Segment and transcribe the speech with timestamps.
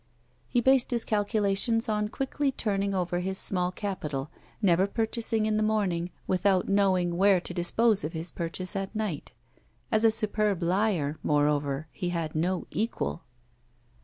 [0.49, 5.61] He based his calculations on quickly turning over his small capital, never purchasing in the
[5.61, 9.31] morning without knowing where to dispose of his purchase at night.
[9.91, 13.21] As a superb liar, moreover, he had no equal.